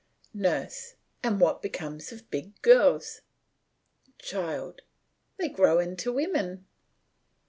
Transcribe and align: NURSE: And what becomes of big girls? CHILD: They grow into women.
NURSE: 0.33 0.95
And 1.21 1.39
what 1.39 1.61
becomes 1.61 2.11
of 2.11 2.31
big 2.31 2.59
girls? 2.63 3.21
CHILD: 4.17 4.81
They 5.37 5.47
grow 5.47 5.77
into 5.77 6.11
women. 6.11 6.65